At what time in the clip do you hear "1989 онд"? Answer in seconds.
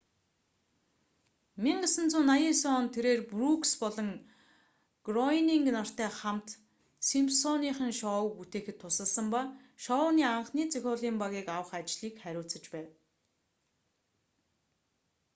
1.63-2.89